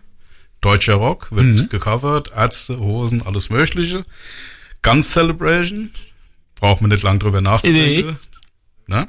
deutscher 0.61 0.93
Rock, 0.95 1.31
wird 1.31 1.45
Mhm. 1.45 1.69
gecovert, 1.69 2.31
Ärzte, 2.35 2.77
Hosen, 2.79 3.25
alles 3.25 3.49
Mögliche. 3.49 4.03
Guns 4.83 5.11
Celebration, 5.11 5.89
braucht 6.55 6.81
man 6.81 6.91
nicht 6.91 7.01
lang 7.03 7.17
drüber 7.17 7.41
nachzudenken. 7.41 8.19
Ne? 8.85 9.07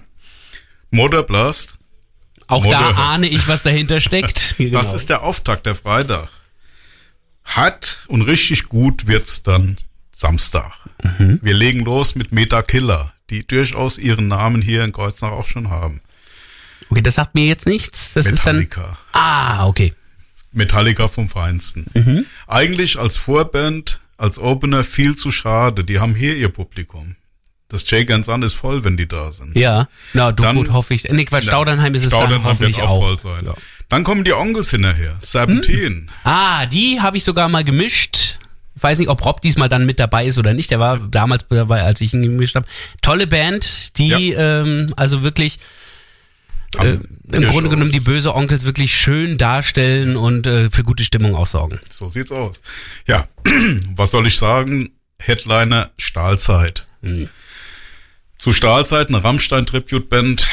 Motor 0.91 1.25
Blast, 1.25 1.77
auch 2.49 2.65
da 2.67 2.81
Motorhead. 2.81 2.99
ahne 2.99 3.29
ich, 3.29 3.49
was 3.49 3.63
dahinter 3.63 4.01
steckt. 4.01 4.55
Genau. 4.59 4.79
das 4.79 4.93
ist 4.93 5.11
der 5.11 5.23
Auftakt 5.23 5.67
der 5.67 5.75
Freitag. 5.75 6.29
Hart 7.45 8.05
und 8.07 8.23
richtig 8.23 8.69
gut 8.69 9.07
wird's 9.07 9.43
dann 9.43 9.77
Samstag. 10.13 10.73
Mhm. 11.03 11.41
Wir 11.43 11.55
legen 11.55 11.81
los 11.85 12.15
mit 12.15 12.33
Meta 12.33 12.63
Killer, 12.63 13.13
die 13.31 13.47
durchaus 13.47 13.99
ihren 13.99 14.29
Namen 14.29 14.63
hier 14.63 14.85
in 14.85 14.93
Kreuznach 14.93 15.33
auch 15.33 15.47
schon 15.47 15.71
haben. 15.71 16.01
Okay, 16.91 17.03
das 17.03 17.17
sagt 17.17 17.35
mir 17.35 17.47
jetzt 17.47 17.67
nichts. 17.67 18.13
Das 18.13 18.27
ist 18.27 18.47
dann. 18.47 18.59
Metallica. 18.59 18.99
Ah, 19.13 19.67
okay. 19.67 19.95
Metallica 20.53 21.09
vom 21.09 21.29
Feinsten. 21.29 21.87
Mhm. 21.95 22.27
Eigentlich 22.47 22.99
als 22.99 23.17
Vorband, 23.17 24.01
als 24.19 24.39
Opener 24.39 24.85
viel 24.85 25.17
zu 25.17 25.33
schade. 25.33 25.85
Die 25.85 25.99
haben 25.99 26.15
hier 26.15 26.37
ihr 26.37 26.51
Publikum. 26.51 27.17
Das 27.73 27.89
Jake 27.91 28.15
and 28.15 28.25
Sun 28.25 28.43
ist 28.43 28.55
voll, 28.55 28.85
wenn 28.85 28.97
die 28.97 29.09
da 29.09 29.33
sind. 29.33 29.57
Ja. 29.57 29.89
Na, 30.13 30.31
du 30.31 30.43
Dann- 30.43 30.57
gut, 30.57 30.71
hoffe 30.73 30.95
ich. 30.95 31.05
Nee, 31.05 31.25
Quatsch, 31.25 31.45
Staudernheim 31.45 31.95
ist 31.95 32.05
es 32.05 32.11
dann 32.11 32.21
Staudernheim 32.21 32.51
hoffentlich 32.51 32.77
wird 32.77 32.87
auch. 32.89 33.01
voll 33.03 33.19
sein. 33.19 33.47
Ja. 33.47 33.55
Dann 33.89 34.05
kommen 34.05 34.25
die 34.25 34.33
Onkels 34.33 34.71
hinterher. 34.71 35.19
Seventeen. 35.23 36.11
Ah, 36.25 36.67
die 36.67 37.01
habe 37.01 37.17
ich 37.17 37.25
sogar 37.25 37.49
mal 37.49 37.65
gemischt. 37.65 38.39
Ich 38.75 38.83
weiß 38.83 38.99
nicht, 38.99 39.09
ob 39.09 39.25
Rob 39.25 39.41
diesmal 39.43 39.69
dann 39.69 39.85
mit 39.87 40.01
dabei 40.01 40.25
ist 40.27 40.39
oder 40.39 40.55
nicht. 40.55 40.71
Der 40.71 40.81
war 40.81 40.99
damals 40.99 41.47
dabei, 41.49 41.83
als 41.83 42.01
ich 42.01 42.15
ihn 42.15 42.23
gemischt 42.23 42.55
habe. 42.57 42.67
Tolle 43.03 43.27
Band, 43.27 43.99
die 43.99 44.33
ähm, 44.33 44.93
also 44.97 45.23
wirklich 45.23 45.59
äh, 46.79 46.93
im 46.95 47.01
Grunde 47.31 47.53
Shows. 47.53 47.63
genommen 47.71 47.93
die 47.93 48.01
böse 48.01 48.35
Onkels 48.35 48.65
wirklich 48.65 48.95
schön 48.95 49.37
darstellen 49.37 50.17
und 50.17 50.47
äh, 50.47 50.71
für 50.71 50.85
gute 50.85 51.05
Stimmung 51.05 51.35
auch 51.37 51.47
sorgen. 51.47 51.81
So 51.91 52.09
sieht's 52.09 52.33
aus. 52.33 52.61
Ja, 53.07 53.29
was 53.95 54.11
soll 54.11 54.27
ich 54.27 54.37
sagen? 54.37 54.91
Headliner 55.19 55.91
Stahlzeit. 55.99 56.85
Mhm. 57.03 57.29
Zu 58.43 58.53
Stahlzeit, 58.53 59.07
eine 59.07 59.23
Rammstein-Tribute-Band. 59.23 60.49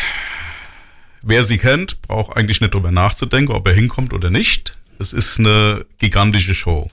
Wer 1.24 1.44
sie 1.44 1.58
kennt, 1.58 2.00
braucht 2.04 2.38
eigentlich 2.38 2.62
nicht 2.62 2.76
drüber 2.76 2.92
nachzudenken, 2.92 3.52
ob 3.52 3.66
er 3.66 3.74
hinkommt 3.74 4.14
oder 4.14 4.30
nicht. 4.30 4.78
Es 5.00 5.12
ist 5.12 5.40
eine 5.40 5.88
gigantische 5.98 6.54
Show. 6.54 6.92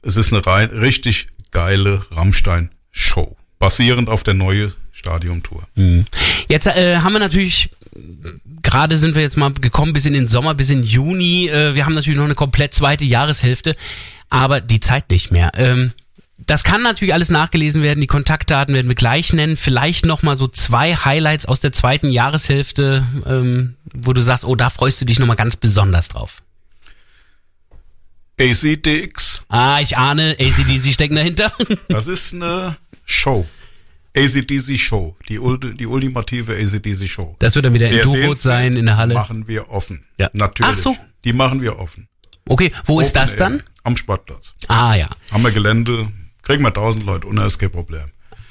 Es 0.00 0.16
ist 0.16 0.32
eine 0.32 0.46
rein, 0.46 0.70
richtig 0.70 1.26
geile 1.50 2.06
Rammstein-Show. 2.10 3.36
Basierend 3.58 4.08
auf 4.08 4.22
der 4.22 4.32
neue 4.32 4.72
Stadiumtour. 4.92 5.68
Jetzt 6.48 6.66
äh, 6.68 6.96
haben 7.00 7.12
wir 7.12 7.18
natürlich, 7.20 7.68
gerade 8.62 8.96
sind 8.96 9.14
wir 9.14 9.20
jetzt 9.20 9.36
mal 9.36 9.52
gekommen 9.52 9.92
bis 9.92 10.06
in 10.06 10.14
den 10.14 10.26
Sommer, 10.26 10.54
bis 10.54 10.70
in 10.70 10.84
Juni. 10.84 11.48
Äh, 11.48 11.74
wir 11.74 11.84
haben 11.84 11.94
natürlich 11.94 12.16
noch 12.16 12.24
eine 12.24 12.34
komplett 12.34 12.72
zweite 12.72 13.04
Jahreshälfte, 13.04 13.76
aber 14.30 14.62
die 14.62 14.80
Zeit 14.80 15.10
nicht 15.10 15.32
mehr. 15.32 15.52
Ähm, 15.54 15.92
das 16.48 16.64
kann 16.64 16.82
natürlich 16.82 17.14
alles 17.14 17.30
nachgelesen 17.30 17.82
werden. 17.82 18.00
Die 18.00 18.06
Kontaktdaten 18.08 18.74
werden 18.74 18.88
wir 18.88 18.94
gleich 18.96 19.32
nennen. 19.32 19.56
Vielleicht 19.56 20.04
noch 20.06 20.22
mal 20.24 20.34
so 20.34 20.48
zwei 20.48 20.96
Highlights 20.96 21.46
aus 21.46 21.60
der 21.60 21.72
zweiten 21.72 22.10
Jahreshälfte, 22.10 23.06
ähm, 23.26 23.76
wo 23.94 24.12
du 24.12 24.20
sagst, 24.22 24.44
oh, 24.44 24.56
da 24.56 24.68
freust 24.70 25.00
du 25.00 25.04
dich 25.04 25.18
noch 25.20 25.26
mal 25.26 25.34
ganz 25.36 25.56
besonders 25.56 26.08
drauf. 26.08 26.42
ACDX, 28.40 29.44
Ah, 29.48 29.80
ich 29.80 29.96
ahne, 29.96 30.36
ACDC 30.38 30.92
stecken 30.92 31.16
dahinter. 31.16 31.52
das 31.88 32.06
ist 32.06 32.34
eine 32.34 32.76
Show. 33.04 33.46
ACDC 34.16 34.78
Show. 34.78 35.16
Die, 35.28 35.38
die 35.76 35.86
ultimative 35.86 36.54
ACDC 36.54 37.08
Show. 37.08 37.36
Das 37.40 37.54
wird 37.54 37.64
dann 37.66 37.74
wieder 37.74 37.86
in 37.88 37.94
Sehr 37.94 38.02
Durot 38.04 38.16
sehenswert. 38.16 38.38
sein 38.38 38.76
in 38.76 38.86
der 38.86 38.96
Halle. 38.96 39.14
Machen 39.14 39.48
wir 39.48 39.70
offen. 39.70 40.04
Ja. 40.18 40.30
Natürlich. 40.32 40.74
Ach 40.76 40.78
so. 40.78 40.96
Die 41.24 41.32
machen 41.32 41.60
wir 41.60 41.78
offen. 41.78 42.08
Okay, 42.48 42.72
wo 42.84 43.00
ist 43.00 43.08
Open 43.10 43.20
das 43.22 43.30
Air. 43.32 43.38
dann? 43.38 43.62
Am 43.82 43.96
Sportplatz. 43.96 44.54
Ah 44.68 44.94
ja. 44.94 45.08
Haben 45.30 45.42
wir 45.44 45.50
Gelände, 45.50 46.08
kriegen 46.48 46.64
wir 46.64 46.72
tausend 46.72 47.04
Leute 47.04 47.26
unter, 47.26 47.46
ist 47.46 47.58
kein 47.58 47.70
Problem. 47.70 48.04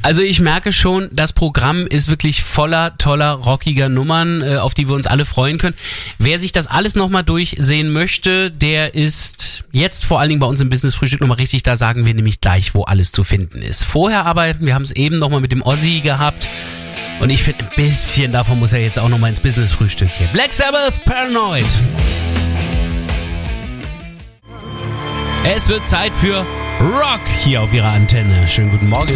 Also 0.04 0.22
ich 0.22 0.39
merke 0.39 0.72
schon, 0.72 1.10
das 1.12 1.34
Programm 1.34 1.88
ist 1.88 2.08
wirklich 2.08 2.44
voller 2.44 2.96
toller, 3.00 3.32
rockiger 3.32 3.89
Nummern, 3.89 4.44
äh, 4.44 4.58
auf 4.58 4.75
die 4.75 4.88
wir 4.88 4.96
uns 4.96 5.08
alle 5.08 5.25
freuen 5.25 5.58
können. 5.58 5.75
Wer 6.20 6.39
sich 6.39 6.51
das 6.51 6.68
alles 6.68 6.96
nochmal 6.96 7.24
durchsehen 7.24 7.92
möchte, 7.92 8.51
der 8.51 8.94
ist 8.94 9.63
jetzt 9.72 10.06
vor 10.06 10.20
allen 10.20 10.30
Dingen 10.30 10.39
bei 10.39 10.46
uns 10.46 10.62
im 10.62 10.70
Business 10.70 10.94
Frühstück 10.94 11.22
nochmal 11.22 11.38
richtig, 11.38 11.63
da 11.63 11.75
sagen 11.75 12.06
wir 12.06 12.13
nämlich 12.13 12.39
gleich, 12.39 12.75
wo 12.75 12.84
alles 12.84 13.12
zu 13.12 13.24
finden 13.24 13.63
ist. 13.63 13.84
Vorher 13.84 14.27
aber, 14.27 14.60
wir 14.60 14.75
haben 14.75 14.84
es 14.84 14.92
eben 14.92 15.18
nochmal 15.18 15.42
mit 15.42 15.51
dem 15.51 15.63
Ossi 15.63 16.01
gehabt 16.01 16.48
und 17.20 17.32
ich 17.32 17.42
finde 17.42 17.66
ein 17.66 17.72
bisschen 17.75 18.32
davon 18.32 18.60
muss 18.60 18.74
er 18.74 18.82
jetzt 18.82 19.00
auch 19.00 19.10
nochmal 19.10 19.32
ins 19.32 19.39
Business 19.39 19.72
Frühstück 19.72 20.10
hier. 20.10 20.27
Black 20.27 20.54
Sabbath 20.54 21.04
Paranoid. 21.06 21.66
Es 25.44 25.68
wird 25.68 25.88
Zeit 25.88 26.16
für 26.16 26.46
Rock 26.80 27.22
hier 27.44 27.64
auf 27.64 27.74
ihrer 27.74 27.90
Antenne. 27.90 28.48
Schönen 28.48 28.70
guten 28.70 28.88
Morgen. 28.88 29.16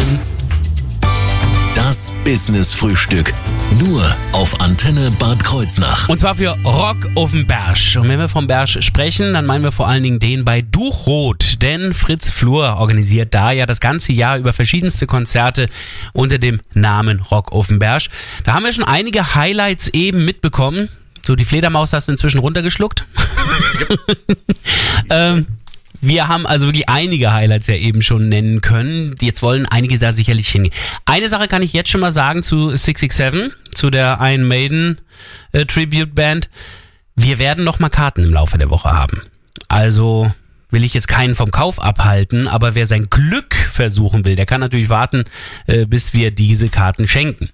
Das 1.76 2.12
Business 2.24 2.74
Frühstück. 2.74 3.32
Nur 3.78 4.04
auf 4.32 4.60
Antenne 4.60 5.12
Bad 5.12 5.44
Kreuznach. 5.44 6.08
Und 6.08 6.18
zwar 6.18 6.34
für 6.34 6.58
Rock 6.64 7.08
auf 7.14 7.30
dem 7.30 7.46
Berg. 7.46 7.78
Und 7.96 8.08
wenn 8.08 8.18
wir 8.18 8.28
vom 8.28 8.48
Berg 8.48 8.68
sprechen, 8.68 9.32
dann 9.32 9.46
meinen 9.46 9.62
wir 9.62 9.70
vor 9.70 9.86
allen 9.86 10.02
Dingen 10.02 10.18
den 10.18 10.44
bei 10.44 10.60
Duchrot. 10.60 11.62
Denn 11.62 11.94
Fritz 11.94 12.30
Flur 12.30 12.78
organisiert 12.78 13.32
da 13.32 13.52
ja 13.52 13.64
das 13.64 13.78
ganze 13.78 14.12
Jahr 14.12 14.38
über 14.38 14.52
verschiedenste 14.52 15.06
Konzerte 15.06 15.68
unter 16.12 16.38
dem 16.38 16.60
Namen 16.74 17.20
Rock 17.20 17.52
auf 17.52 17.68
dem 17.68 17.78
Berg. 17.78 18.02
Da 18.42 18.54
haben 18.54 18.64
wir 18.64 18.72
schon 18.72 18.82
einige 18.82 19.36
Highlights 19.36 19.86
eben 19.90 20.24
mitbekommen. 20.24 20.88
So, 21.24 21.36
die 21.36 21.44
Fledermaus 21.44 21.92
hast 21.92 22.08
du 22.08 22.12
inzwischen 22.12 22.40
runtergeschluckt. 22.40 23.06
ähm, 25.10 25.46
wir 26.02 26.26
haben 26.26 26.46
also 26.46 26.66
wirklich 26.66 26.88
einige 26.88 27.32
Highlights 27.32 27.68
ja 27.68 27.76
eben 27.76 28.02
schon 28.02 28.28
nennen 28.28 28.60
können. 28.60 29.14
Jetzt 29.20 29.40
wollen 29.40 29.66
einige 29.66 29.98
da 30.00 30.10
sicherlich 30.10 30.48
hingehen. 30.48 30.74
Eine 31.04 31.28
Sache 31.28 31.46
kann 31.46 31.62
ich 31.62 31.72
jetzt 31.72 31.90
schon 31.90 32.00
mal 32.00 32.10
sagen 32.10 32.42
zu 32.42 32.76
667, 32.76 33.56
zu 33.72 33.88
der 33.88 34.18
Iron 34.20 34.46
Maiden 34.48 35.00
äh, 35.52 35.64
Tribute 35.64 36.12
Band. 36.12 36.50
Wir 37.14 37.38
werden 37.38 37.62
noch 37.62 37.78
mal 37.78 37.88
Karten 37.88 38.24
im 38.24 38.32
Laufe 38.32 38.58
der 38.58 38.68
Woche 38.68 38.90
haben. 38.90 39.22
Also 39.68 40.32
will 40.70 40.82
ich 40.82 40.92
jetzt 40.92 41.06
keinen 41.06 41.36
vom 41.36 41.52
Kauf 41.52 41.80
abhalten, 41.80 42.48
aber 42.48 42.74
wer 42.74 42.86
sein 42.86 43.08
Glück 43.08 43.54
versuchen 43.54 44.24
will, 44.24 44.34
der 44.34 44.46
kann 44.46 44.60
natürlich 44.60 44.88
warten, 44.88 45.24
äh, 45.68 45.86
bis 45.86 46.14
wir 46.14 46.32
diese 46.32 46.68
Karten 46.68 47.06
schenken. 47.06 47.50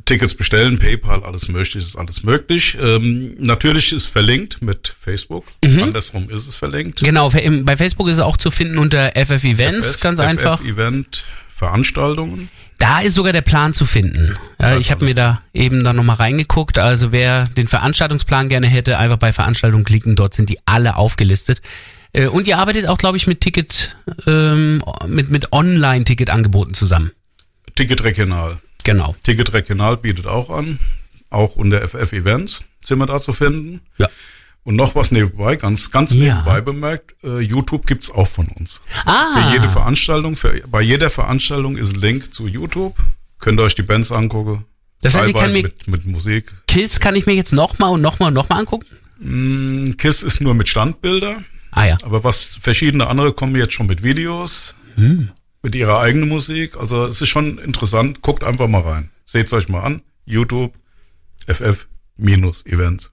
Tickets 0.06 0.36
bestellen, 0.36 0.78
PayPal, 0.78 1.24
alles 1.24 1.48
möglich, 1.48 1.76
ist 1.84 1.96
alles 1.96 2.22
möglich. 2.22 2.78
Ähm, 2.80 3.34
natürlich 3.40 3.94
ist 3.94 4.06
verlinkt 4.06 4.62
mit 4.62 4.94
Facebook. 5.00 5.46
Mhm. 5.66 5.82
Andersrum 5.82 6.30
ist 6.30 6.48
es 6.48 6.56
verlinkt. 6.56 7.00
Genau, 7.04 7.32
bei 7.32 7.78
Facebook 7.78 8.10
ist 8.10 8.18
es 8.18 8.22
auch 8.22 8.38
zu 8.38 8.52
finden 8.52 8.78
unter 8.78 9.14
FF 9.16 9.44
Events, 9.44 9.88
FS, 9.96 10.00
ganz 10.02 10.20
einfach. 10.20 10.60
FF 10.60 10.68
Event 10.68 11.26
Veranstaltungen. 11.48 12.50
Da 12.82 13.00
ist 13.02 13.14
sogar 13.14 13.32
der 13.32 13.42
Plan 13.44 13.76
zu 13.76 13.86
finden. 13.86 14.36
Ja, 14.60 14.76
ich 14.76 14.90
habe 14.90 15.06
mir 15.06 15.14
da 15.14 15.44
eben 15.54 15.84
dann 15.84 15.96
nochmal 15.96 16.16
reingeguckt. 16.16 16.80
Also 16.80 17.12
wer 17.12 17.46
den 17.46 17.68
Veranstaltungsplan 17.68 18.50
gerne 18.50 18.68
hätte, 18.68 18.98
einfach 18.98 19.18
bei 19.18 19.32
Veranstaltungen 19.32 19.84
klicken. 19.84 20.16
Dort 20.16 20.34
sind 20.34 20.50
die 20.50 20.58
alle 20.66 20.96
aufgelistet. 20.96 21.62
Äh, 22.14 22.26
Und 22.26 22.48
ihr 22.48 22.58
arbeitet 22.58 22.88
auch, 22.88 22.98
glaube 22.98 23.18
ich, 23.18 23.28
mit 23.28 23.42
Ticket, 23.42 23.96
ähm, 24.26 24.84
mit, 25.06 25.30
mit 25.30 25.54
Online-Ticket-Angeboten 25.54 26.74
zusammen. 26.74 27.12
Ticket 27.76 28.04
Regional. 28.04 28.58
Genau. 28.84 29.16
Ticket 29.24 29.54
Regional 29.54 29.98
bietet 29.98 30.26
auch 30.26 30.50
an, 30.50 30.80
auch 31.30 31.56
unter 31.58 31.88
FF 31.88 32.14
Events. 32.14 32.64
sind 32.84 32.98
wir 32.98 33.06
da 33.06 33.20
zu 33.20 33.32
finden. 33.32 33.82
Ja. 34.00 34.10
Und 34.64 34.76
noch 34.76 34.94
was 34.94 35.12
nebenbei, 35.12 35.56
ganz, 35.56 35.90
ganz 35.92 36.14
Ja. 36.14 36.36
nebenbei 36.36 36.62
bemerkt, 36.62 37.16
äh, 37.24 37.40
YouTube 37.40 37.88
gibt's 37.88 38.12
auch 38.12 38.28
von 38.28 38.48
uns. 38.48 38.82
Ah. 39.06 39.34
Für 39.50 39.54
jede 39.56 39.68
Veranstaltung, 39.68 40.36
für, 40.36 40.62
bei 40.68 40.82
jeder 40.82 41.10
Veranstaltung 41.10 41.78
ist 41.78 41.94
ein 41.94 42.00
Link 42.00 42.34
zu 42.34 42.48
YouTube. 42.48 42.96
Könnt 43.40 43.60
ihr 43.60 43.64
euch 43.64 43.74
die 43.76 43.82
Bands 43.82 44.12
angucken. 44.12 44.66
Das 45.02 45.16
heißt, 45.16 45.30
ich 45.30 45.36
kann 45.36 45.52
mir- 45.52 45.64
mit, 45.64 45.88
mit 45.88 46.06
Musik. 46.06 46.54
Kills 46.68 47.00
kann 47.00 47.16
ich 47.16 47.26
mir 47.26 47.34
jetzt 47.34 47.54
nochmal 47.54 47.92
und 47.92 48.02
nochmal 48.02 48.28
und 48.28 48.36
nochmal 48.36 48.60
angucken? 48.60 48.86
Mm, 49.20 49.98
KISS 49.98 50.22
ist 50.22 50.42
nur 50.42 50.54
mit 50.54 50.70
Standbilder. 50.70 51.42
Ah 51.72 51.86
ja. 51.86 51.98
Aber 52.04 52.24
was 52.24 52.44
verschiedene 52.44 53.08
andere 53.08 53.34
kommen 53.34 53.56
jetzt 53.56 53.74
schon 53.74 53.88
mit 53.88 54.04
Videos, 54.04 54.76
Hm. 54.96 55.32
mit 55.64 55.74
ihrer 55.74 56.02
eigenen 56.02 56.30
Musik. 56.30 56.78
Also 56.78 57.06
es 57.06 57.20
ist 57.22 57.30
schon 57.30 57.58
interessant. 57.58 58.22
Guckt 58.22 58.44
einfach 58.44 58.68
mal 58.68 58.82
rein. 58.82 59.10
Seht's 59.26 59.54
euch 59.54 59.70
mal 59.70 59.82
an. 59.82 60.02
YouTube, 60.26 60.74
FF 61.48 61.88
minus 62.18 62.64
Events. 62.68 63.12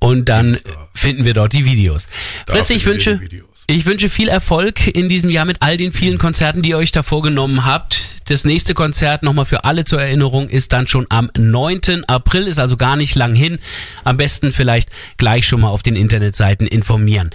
Und 0.00 0.28
dann 0.28 0.58
finden 0.94 1.24
wir 1.24 1.34
dort 1.34 1.52
die 1.52 1.64
Videos. 1.64 2.08
Da 2.46 2.54
Fritz, 2.54 2.70
ich 2.70 2.86
wünsche, 2.86 3.20
ich 3.66 3.86
wünsche 3.86 4.08
viel 4.08 4.28
Erfolg 4.28 4.86
in 4.88 5.08
diesem 5.08 5.30
Jahr 5.30 5.44
mit 5.44 5.58
all 5.60 5.76
den 5.76 5.92
vielen 5.92 6.18
Konzerten, 6.18 6.62
die 6.62 6.70
ihr 6.70 6.78
euch 6.78 6.90
da 6.90 7.02
vorgenommen 7.02 7.66
habt. 7.66 8.02
Das 8.28 8.44
nächste 8.44 8.74
Konzert, 8.74 9.22
nochmal 9.22 9.44
für 9.44 9.64
alle 9.64 9.84
zur 9.84 10.00
Erinnerung, 10.00 10.48
ist 10.48 10.72
dann 10.72 10.88
schon 10.88 11.06
am 11.10 11.30
9. 11.36 12.04
April, 12.06 12.46
ist 12.46 12.58
also 12.58 12.76
gar 12.76 12.96
nicht 12.96 13.14
lang 13.14 13.34
hin. 13.34 13.58
Am 14.02 14.16
besten 14.16 14.52
vielleicht 14.52 14.88
gleich 15.18 15.46
schon 15.46 15.60
mal 15.60 15.68
auf 15.68 15.82
den 15.82 15.96
Internetseiten 15.96 16.66
informieren. 16.66 17.30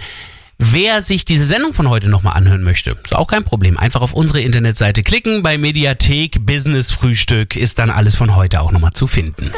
Wer 0.58 1.02
sich 1.02 1.26
diese 1.26 1.44
Sendung 1.44 1.74
von 1.74 1.88
heute 1.90 2.08
nochmal 2.08 2.34
anhören 2.34 2.62
möchte, 2.62 2.96
ist 3.04 3.14
auch 3.14 3.26
kein 3.26 3.44
Problem. 3.44 3.76
Einfach 3.76 4.00
auf 4.00 4.14
unsere 4.14 4.40
Internetseite 4.40 5.02
klicken. 5.02 5.42
Bei 5.42 5.58
Mediathek 5.58 6.46
Business 6.46 6.90
Frühstück 6.90 7.56
ist 7.56 7.78
dann 7.78 7.90
alles 7.90 8.16
von 8.16 8.34
heute 8.34 8.60
auch 8.62 8.72
nochmal 8.72 8.92
zu 8.92 9.06
finden. 9.06 9.52